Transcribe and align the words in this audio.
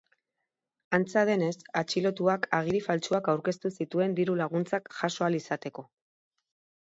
Antza 0.97 1.21
denez, 1.29 1.57
atxilotuak 1.81 2.47
agiri 2.59 2.81
faltsuak 2.87 3.29
aurkeztu 3.33 3.71
zituen 3.83 4.15
diru-laguntzak 4.21 4.89
jaso 5.01 5.27
ahal 5.27 5.37
izateko. 5.41 5.85